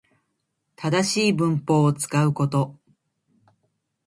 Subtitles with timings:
[0.75, 2.75] 正しい文法を使うこと